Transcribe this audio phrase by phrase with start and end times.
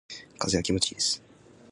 [0.39, 1.21] 風が気持ちいいです。